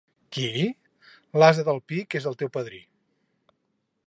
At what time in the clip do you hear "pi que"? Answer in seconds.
1.91-2.23